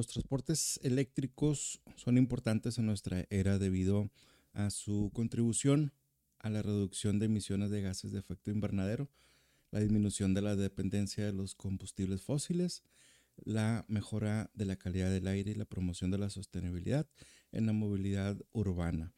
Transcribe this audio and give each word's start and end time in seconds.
Los 0.00 0.06
transportes 0.06 0.80
eléctricos 0.82 1.82
son 1.94 2.16
importantes 2.16 2.78
en 2.78 2.86
nuestra 2.86 3.26
era 3.28 3.58
debido 3.58 4.10
a 4.54 4.70
su 4.70 5.10
contribución 5.12 5.92
a 6.38 6.48
la 6.48 6.62
reducción 6.62 7.18
de 7.18 7.26
emisiones 7.26 7.68
de 7.68 7.82
gases 7.82 8.10
de 8.10 8.18
efecto 8.18 8.50
invernadero, 8.50 9.10
la 9.70 9.80
disminución 9.80 10.32
de 10.32 10.40
la 10.40 10.56
dependencia 10.56 11.26
de 11.26 11.34
los 11.34 11.54
combustibles 11.54 12.22
fósiles, 12.22 12.82
la 13.44 13.84
mejora 13.88 14.50
de 14.54 14.64
la 14.64 14.76
calidad 14.76 15.10
del 15.10 15.26
aire 15.26 15.50
y 15.50 15.54
la 15.54 15.66
promoción 15.66 16.10
de 16.10 16.16
la 16.16 16.30
sostenibilidad 16.30 17.06
en 17.52 17.66
la 17.66 17.74
movilidad 17.74 18.38
urbana, 18.52 19.12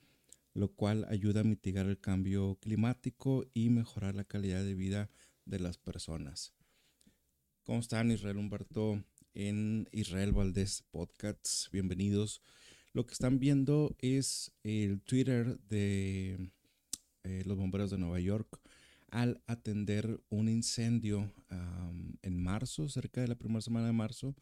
lo 0.53 0.75
cual 0.75 1.07
ayuda 1.09 1.43
a 1.43 1.45
mitigar 1.45 1.87
el 1.87 2.01
cambio 2.01 2.59
climático 2.61 3.47
y 3.55 3.71
mejorar 3.71 4.17
la 4.17 4.25
calidad 4.25 4.65
de 4.65 4.75
vida 4.75 5.11
de 5.45 5.61
las 5.61 5.79
personas. 5.79 6.55
¿Cómo 7.63 7.79
están 7.79 8.11
Israel 8.11 8.39
Humberto 8.39 9.05
en 9.35 9.89
Israel 9.93 10.33
Valdés 10.33 10.85
Podcasts? 10.91 11.69
Bienvenidos. 11.73 12.43
Lo 12.93 13.07
que 13.07 13.13
están 13.13 13.39
viendo 13.39 13.97
es 13.99 14.53
el 14.63 15.01
Twitter 15.01 15.59
de 15.69 16.51
eh, 17.25 17.43
los 17.47 17.57
bomberos 17.57 17.91
de 17.91 17.99
Nueva 17.99 18.21
York 18.21 18.61
al 19.11 19.43
atender 19.47 20.21
un 20.31 20.49
incendio 20.49 21.31
en 22.23 22.43
marzo, 22.43 22.89
cerca 22.89 23.21
de 23.21 23.29
la 23.29 23.35
primera 23.35 23.61
semana 23.61 23.87
de 23.87 23.93
marzo, 23.93 24.35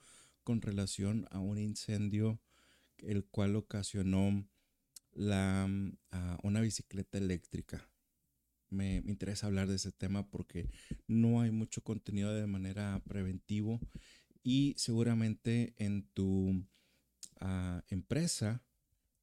con 0.45 0.63
relación 0.63 1.27
a 1.33 1.41
un 1.41 1.59
incendio 1.59 2.41
el 2.99 3.25
cual 3.25 3.57
ocasionó 3.57 4.47
la, 5.13 5.69
una 6.43 6.61
bicicleta 6.61 7.19
eléctrica. 7.19 7.85
Me, 8.69 9.03
interesa 9.07 9.49
hablar 9.49 9.67
de 9.67 9.75
ese 9.75 9.91
tema 9.91 10.29
porque 10.31 10.71
no 11.09 11.41
hay 11.41 11.51
mucho 11.51 11.83
contenido 11.83 12.33
de 12.33 12.47
manera 12.47 13.03
preventivo 13.09 13.81
y 14.43 14.75
seguramente 14.77 15.75
en 15.77 16.05
tu 16.15 16.65
ah, 17.41 17.83
empresa 17.89 18.63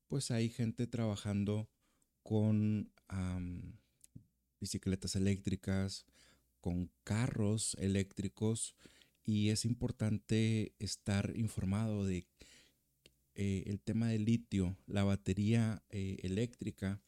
pues 0.08 0.32
hay 0.32 0.50
gente 0.50 0.88
trabajando 0.88 1.70
con 2.24 2.92
bicicletas 4.60 5.16
eléctricas, 5.16 6.06
con 6.62 6.92
carros 7.04 7.76
eléctricos 7.80 8.76
y 9.24 9.50
es 9.50 9.66
importante 9.66 10.74
estar 10.80 11.34
informado 11.36 12.06
de 12.06 12.28
eh, 13.36 13.64
el 13.68 13.80
tema 13.80 14.08
del 14.08 14.26
litio, 14.26 14.76
la 14.88 15.04
batería 15.04 15.84
eh, 15.90 16.18
eléctrica 16.24 17.02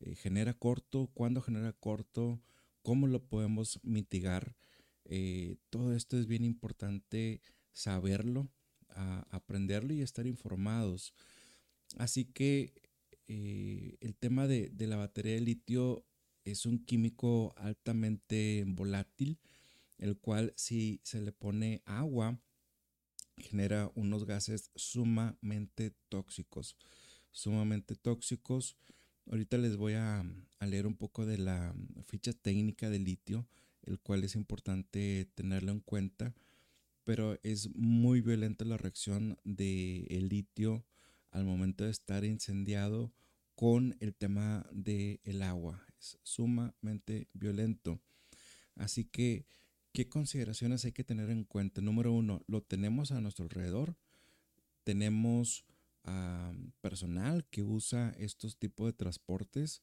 eh, 0.00 0.14
genera 0.14 0.54
corto, 0.54 1.10
cuándo 1.12 1.42
genera 1.42 1.72
corto, 1.72 2.40
cómo 2.82 3.06
lo 3.06 3.22
podemos 3.22 3.80
mitigar. 3.82 4.56
Todo 5.70 5.94
esto 5.94 6.18
es 6.18 6.26
bien 6.26 6.44
importante 6.44 7.40
saberlo, 7.72 8.48
aprenderlo 9.30 9.92
y 9.92 10.02
estar 10.02 10.26
informados. 10.26 11.14
Así 11.98 12.24
que 12.24 12.74
el 13.26 14.16
tema 14.18 14.46
de, 14.46 14.70
de 14.70 14.86
la 14.86 14.96
batería 14.96 15.34
de 15.34 15.40
litio 15.40 16.04
es 16.44 16.64
un 16.64 16.78
químico 16.78 17.52
altamente 17.56 18.64
volátil, 18.66 19.38
el 19.98 20.16
cual 20.16 20.52
si 20.56 21.00
se 21.02 21.20
le 21.20 21.32
pone 21.32 21.82
agua, 21.84 22.38
genera 23.36 23.90
unos 23.94 24.24
gases 24.24 24.70
sumamente 24.74 25.92
tóxicos, 26.08 26.76
sumamente 27.32 27.96
tóxicos. 27.96 28.76
Ahorita 29.30 29.58
les 29.58 29.76
voy 29.76 29.94
a, 29.94 30.24
leer 30.60 30.86
un 30.86 30.96
poco 30.96 31.26
de 31.26 31.38
la 31.38 31.74
ficha 32.06 32.32
técnica 32.32 32.90
de 32.90 32.98
litio, 32.98 33.46
el 33.86 33.98
cual 33.98 34.24
es 34.24 34.34
importante 34.34 35.28
tenerlo 35.34 35.72
en 35.72 35.80
cuenta, 35.80 36.34
pero 37.04 37.38
es 37.42 37.74
muy 37.74 38.20
violenta 38.20 38.64
la 38.64 38.76
reacción 38.76 39.38
del 39.44 40.06
el 40.10 40.28
litio 40.28 40.84
al 41.30 41.44
momento 41.44 41.84
de 41.84 41.90
estar 41.90 42.24
incendiado 42.24 43.12
con 43.54 43.96
el 44.00 44.14
tema 44.14 44.66
del 44.72 45.20
el 45.24 45.42
agua. 45.42 45.86
Es 45.98 46.18
sumamente 46.22 47.28
violento. 47.32 48.00
Así 48.74 49.04
que, 49.04 49.46
¿qué 49.92 50.08
consideraciones 50.08 50.84
hay 50.84 50.92
que 50.92 51.04
tener 51.04 51.30
en 51.30 51.44
cuenta? 51.44 51.80
Número 51.80 52.12
uno, 52.12 52.42
lo 52.46 52.62
tenemos 52.62 53.12
a 53.12 53.20
nuestro 53.20 53.44
alrededor. 53.44 53.96
Tenemos 54.84 55.64
personal 56.80 57.44
que 57.50 57.62
usa 57.62 58.14
estos 58.18 58.56
tipos 58.56 58.86
de 58.86 58.92
transportes. 58.92 59.82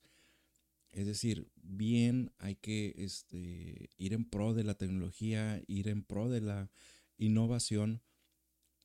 Es 0.93 1.07
decir, 1.07 1.51
bien 1.55 2.31
hay 2.37 2.55
que 2.55 2.93
este, 2.97 3.89
ir 3.97 4.13
en 4.13 4.25
pro 4.25 4.53
de 4.53 4.63
la 4.63 4.75
tecnología, 4.75 5.61
ir 5.67 5.87
en 5.87 6.03
pro 6.03 6.29
de 6.29 6.39
la 6.39 6.69
innovación, 7.17 8.03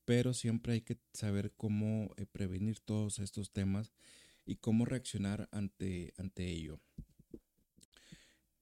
pero 0.06 0.32
siempre 0.32 0.72
hay 0.72 0.80
que 0.80 0.98
saber 1.12 1.52
cómo 1.54 2.14
eh, 2.16 2.24
prevenir 2.24 2.80
todos 2.80 3.18
estos 3.18 3.52
temas 3.52 3.92
y 4.46 4.56
cómo 4.56 4.86
reaccionar 4.86 5.50
ante, 5.52 6.14
ante 6.16 6.46
ello. 6.46 6.80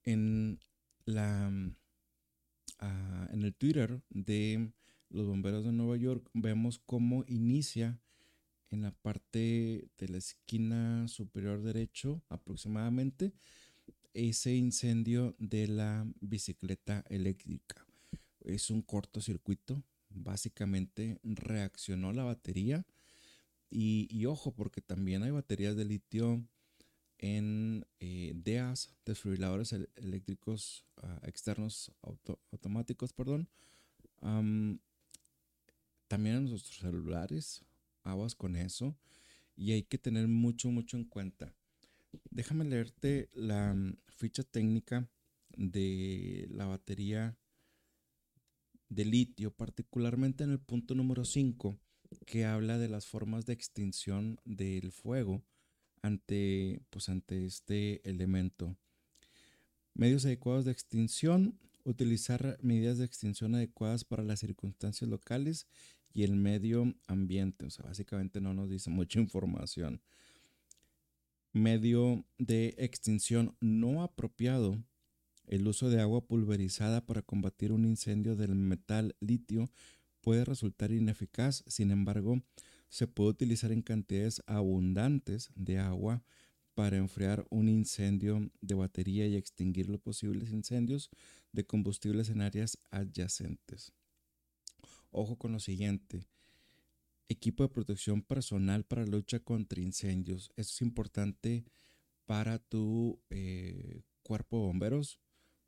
En, 0.03 0.59
la, 1.05 1.53
ah, 2.81 3.29
en 3.33 3.45
el 3.45 3.55
Twitter 3.55 4.03
de 4.11 4.73
los 5.09 5.27
bomberos 5.29 5.65
de 5.65 5.71
Nueva 5.71 5.97
York 5.97 6.29
vemos 6.35 6.81
cómo 6.81 7.25
inicia 7.29 8.01
en 8.71 8.83
la 8.83 8.91
parte 8.91 9.89
de 9.99 10.09
la 10.09 10.19
esquina 10.19 11.09
superior 11.09 11.63
derecho 11.63 12.23
aproximadamente 12.29 13.33
ese 14.17 14.55
incendio 14.55 15.37
de 15.39 15.69
la 15.69 16.07
bicicleta 16.21 17.05
eléctrica. 17.09 17.87
Es 18.41 18.71
un 18.71 18.81
cortocircuito, 18.81 19.83
básicamente 20.09 21.21
reaccionó 21.23 22.13
la 22.13 22.25
batería 22.25 22.87
y, 23.69 24.25
ojo, 24.25 24.53
porque 24.53 24.81
también 24.81 25.23
hay 25.23 25.33
baterías 25.33 25.77
de 25.77 25.85
litio 25.85 26.43
en 27.19 27.85
eh, 28.01 28.33
DEAs, 28.35 28.95
desfibriladores 29.05 29.75
eléctricos 29.97 30.85
ah, 31.03 31.21
externos 31.25 31.93
automáticos, 32.53 33.13
perdón. 33.13 33.49
también 36.09 36.37
en 36.37 36.45
nuestros 36.45 36.79
celulares, 36.79 37.63
aguas 38.07 38.35
con 38.35 38.57
eso. 38.57 38.97
Y 39.57 39.73
hay 39.73 39.83
que 39.83 39.99
tener 39.99 40.29
mucho, 40.29 40.71
mucho 40.71 40.97
en 40.97 41.05
cuenta. 41.05 41.55
Déjame 42.31 42.65
leerte 42.65 43.31
la 43.33 43.75
mm, 43.75 43.97
ficha 44.09 44.43
técnica 44.43 45.09
de 45.57 46.47
la 46.51 46.67
batería 46.67 47.37
de 48.89 49.05
litio, 49.05 49.51
particularmente 49.51 50.45
en 50.45 50.51
el 50.51 50.61
punto 50.61 50.95
número 50.95 51.25
5 51.25 51.79
que 52.27 52.45
habla 52.45 52.79
de 52.79 52.89
las 52.89 53.07
formas 53.07 53.47
de 53.47 53.53
extinción 53.53 54.41
del 54.45 54.93
fuego 54.93 55.43
ante, 56.03 56.83
pues, 56.91 57.09
ante 57.09 57.47
este 57.47 58.09
elemento. 58.09 58.77
Medios 59.95 60.25
adecuados 60.25 60.65
de 60.65 60.73
extinción, 60.73 61.59
utilizar 61.87 62.59
medidas 62.61 62.99
de 62.99 63.05
extinción 63.05 63.55
adecuadas 63.55 64.05
para 64.05 64.25
las 64.25 64.41
circunstancias 64.41 65.09
locales 65.09 65.67
y 66.13 66.25
el 66.25 66.35
medio 66.35 66.95
ambiente. 67.07 67.67
O 67.67 67.71
sea, 67.71 67.87
básicamente 67.87 68.41
no 68.41 68.53
nos 68.53 68.69
dice 68.69 68.91
mucha 68.91 69.21
información. 69.21 70.03
Medio 71.53 72.27
de 72.39 72.75
extinción 72.79 73.57
no 73.61 74.03
apropiado. 74.03 74.83
El 75.47 75.67
uso 75.69 75.89
de 75.89 76.01
agua 76.01 76.27
pulverizada 76.27 77.07
para 77.07 77.23
combatir 77.23 77.71
un 77.71 77.85
incendio 77.85 78.35
del 78.35 78.57
metal 78.57 79.15
litio 79.21 79.71
puede 80.21 80.45
resultar 80.45 80.91
ineficaz, 80.91 81.63
sin 81.69 81.93
embargo, 81.93 82.43
se 82.89 83.07
puede 83.07 83.31
utilizar 83.31 83.71
en 83.71 83.83
cantidades 83.83 84.43
abundantes 84.47 85.51
de 85.55 85.79
agua 85.79 86.25
para 86.77 86.99
enfriar 86.99 87.47
un 87.49 87.71
incendio 87.71 88.51
de 88.61 88.75
batería 88.75 89.27
y 89.27 89.35
extinguir 89.35 89.89
los 89.89 89.99
posibles 89.99 90.51
incendios 90.51 91.09
de 91.53 91.65
combustibles 91.65 92.29
en 92.29 92.43
áreas 92.43 92.77
adyacentes. 92.91 93.95
Ojo 95.11 95.37
con 95.37 95.53
lo 95.53 95.59
siguiente. 95.59 96.27
Equipo 97.31 97.63
de 97.63 97.71
protección 97.71 98.21
personal 98.21 98.85
para 98.85 99.07
lucha 99.07 99.41
contra 99.41 99.81
incendios. 99.81 100.51
Esto 100.57 100.75
es 100.75 100.83
importante 100.83 101.65
para 102.27 102.59
tu 102.59 103.23
eh, 103.31 104.03
cuerpo 104.23 104.59
de 104.59 104.67
bomberos, 104.67 105.19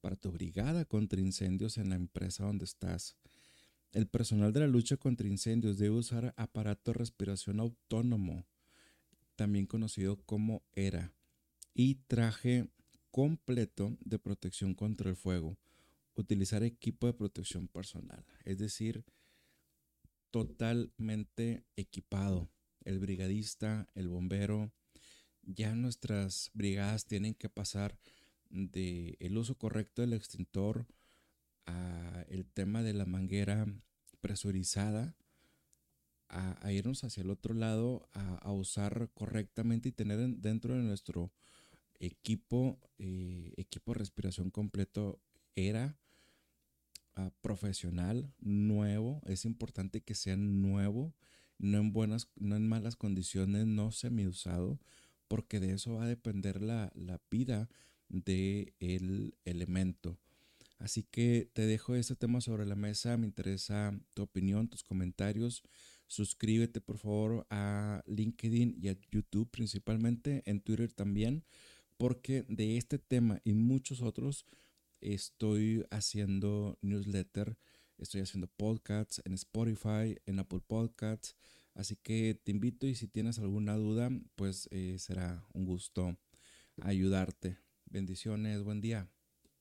para 0.03 0.15
tu 0.15 0.31
brigada 0.31 0.85
contra 0.85 1.23
incendios 1.23 1.79
en 1.79 1.89
la 1.89 1.97
empresa 1.97 2.45
donde 2.45 2.67
estás. 2.67 3.17
El 3.93 4.09
personal 4.09 4.53
de 4.53 4.61
la 4.61 4.67
lucha 4.67 4.99
contra 4.99 5.27
incendios 5.27 5.79
debe 5.79 5.97
usar 5.97 6.35
aparato 6.37 6.93
de 6.93 6.99
respiración 6.99 7.61
autónomo, 7.61 8.45
también 9.39 9.67
conocido 9.67 10.21
como 10.27 10.65
ERA, 10.75 11.13
y 11.73 11.95
traje 12.09 12.69
completo 13.13 13.97
de 14.01 14.19
protección 14.19 14.75
contra 14.75 15.09
el 15.09 15.15
fuego. 15.15 15.57
Utilizar 16.17 16.65
equipo 16.65 17.07
de 17.07 17.13
protección 17.13 17.69
personal, 17.69 18.25
es 18.45 18.59
decir, 18.59 19.05
totalmente 20.33 21.63
equipado. 21.77 22.51
El 22.85 22.99
brigadista, 22.99 23.87
el 23.95 24.09
bombero, 24.09 24.73
ya 25.45 25.77
nuestras 25.77 26.51
brigadas 26.53 27.07
tienen 27.07 27.35
que 27.35 27.49
pasar 27.49 27.97
del 28.51 29.17
el 29.21 29.39
uso 29.39 29.57
correcto 29.57 30.03
del 30.03 30.15
extintor 30.15 30.89
el 32.29 32.45
tema 32.45 32.83
de 32.83 32.93
la 32.93 33.07
manguera 33.07 33.67
presurizada 34.21 35.15
a, 36.29 36.73
irnos 36.73 37.05
hacia 37.05 37.23
el 37.23 37.31
otro 37.31 37.55
lado, 37.55 38.09
a, 38.13 38.53
usar 38.53 39.11
correctamente 39.15 39.89
y 39.89 39.93
tener 39.93 40.19
dentro 40.37 40.75
de 40.75 40.83
nuestro 40.83 41.33
equipo, 42.01 42.79
eh, 42.99 43.55
equipo 43.57 43.93
de 43.93 43.99
respiración 43.99 44.51
completo, 44.51 45.21
era 45.57 45.97
ah, 47.17 47.31
profesional, 47.41 48.33
nuevo. 48.41 49.21
Es 49.27 49.45
importante 49.45 50.03
que 50.03 50.15
sea 50.15 50.37
nuevo, 50.37 51.15
no 51.59 51.79
en 51.79 51.93
buenas, 51.93 52.29
no 52.37 52.57
en 52.57 52.69
malas 52.69 52.97
condiciones, 52.97 53.67
no 53.67 53.91
semi-usado, 53.91 54.79
porque 55.27 55.61
de 55.61 55.73
eso 55.73 55.95
va 55.95 56.05
a 56.05 56.09
depender 56.09 56.63
la, 56.63 56.93
la 56.95 57.21
vida 57.31 57.69
del 58.09 58.75
el 58.79 59.35
elemento. 59.45 60.19
Así 60.79 61.03
que 61.03 61.51
te 61.53 61.67
dejo 61.67 61.97
este 61.97 62.15
tema 62.15 62.41
sobre 62.41 62.65
la 62.65 62.77
mesa. 62.77 63.17
Me 63.17 63.27
interesa 63.27 63.99
tu 64.15 64.23
opinión, 64.23 64.69
tus 64.69 64.85
comentarios. 64.85 65.65
Suscríbete 66.09 66.81
por 66.81 66.99
favor 66.99 67.47
a 67.51 68.03
LinkedIn 68.07 68.79
y 68.81 68.89
a 68.89 68.97
YouTube 69.11 69.51
principalmente, 69.51 70.43
en 70.47 70.61
Twitter 70.61 70.91
también, 70.91 71.45
porque 71.99 72.45
de 72.49 72.79
este 72.79 72.99
tema 72.99 73.41
y 73.45 73.53
muchos 73.53 74.01
otros 74.01 74.47
estoy 75.01 75.85
haciendo 75.91 76.79
newsletter, 76.81 77.59
estoy 77.99 78.23
haciendo 78.23 78.49
podcasts 78.49 79.21
en 79.25 79.35
Spotify, 79.35 80.17
en 80.27 80.39
Apple 80.39 80.63
Podcasts. 80.67 81.37
Así 81.75 81.95
que 81.95 82.41
te 82.43 82.51
invito 82.51 82.87
y 82.87 82.95
si 82.95 83.07
tienes 83.07 83.39
alguna 83.39 83.77
duda, 83.77 84.11
pues 84.35 84.69
eh, 84.73 84.97
será 84.99 85.47
un 85.53 85.65
gusto 85.65 86.17
ayudarte. 86.81 87.59
Bendiciones, 87.85 88.63
buen 88.65 88.81
día. 88.81 89.09